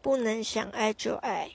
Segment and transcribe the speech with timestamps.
[0.00, 1.50] 不能想爱就爱